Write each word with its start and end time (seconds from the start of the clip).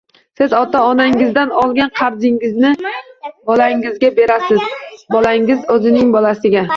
Siz 0.39 0.53
ota-onangizdan 0.59 1.51
olgan 1.63 1.91
qarzni 1.99 2.31
bolangizga 3.51 4.11
berasiz. 4.21 4.65
Bolangiz 5.17 5.69
o’zining 5.77 6.11
bolasiga… 6.17 6.65